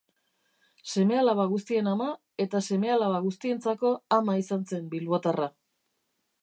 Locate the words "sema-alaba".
2.69-3.21